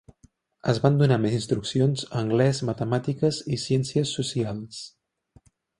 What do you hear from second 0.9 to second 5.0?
donar més instruccions a Anglès, Matemàtiques i Ciències Socials.